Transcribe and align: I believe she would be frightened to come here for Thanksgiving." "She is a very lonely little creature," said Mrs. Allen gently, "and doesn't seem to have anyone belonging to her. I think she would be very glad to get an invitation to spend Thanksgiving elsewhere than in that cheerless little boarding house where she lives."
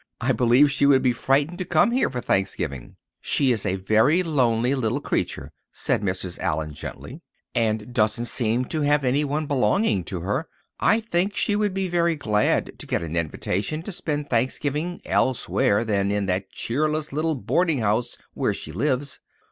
I 0.19 0.31
believe 0.31 0.71
she 0.71 0.87
would 0.87 1.03
be 1.03 1.13
frightened 1.13 1.59
to 1.59 1.63
come 1.65 1.91
here 1.91 2.09
for 2.09 2.21
Thanksgiving." 2.21 2.95
"She 3.21 3.51
is 3.51 3.67
a 3.67 3.75
very 3.75 4.23
lonely 4.23 4.73
little 4.73 4.99
creature," 4.99 5.51
said 5.71 6.01
Mrs. 6.01 6.39
Allen 6.39 6.73
gently, 6.73 7.21
"and 7.53 7.93
doesn't 7.93 8.25
seem 8.25 8.65
to 8.65 8.81
have 8.81 9.05
anyone 9.05 9.45
belonging 9.45 10.03
to 10.05 10.21
her. 10.21 10.47
I 10.79 11.01
think 11.01 11.35
she 11.35 11.55
would 11.55 11.75
be 11.75 11.87
very 11.87 12.15
glad 12.15 12.79
to 12.79 12.87
get 12.87 13.03
an 13.03 13.15
invitation 13.15 13.83
to 13.83 13.91
spend 13.91 14.27
Thanksgiving 14.31 15.01
elsewhere 15.05 15.85
than 15.85 16.09
in 16.09 16.25
that 16.25 16.49
cheerless 16.49 17.13
little 17.13 17.35
boarding 17.35 17.77
house 17.81 18.17
where 18.33 18.55
she 18.55 18.71
lives." 18.71 19.19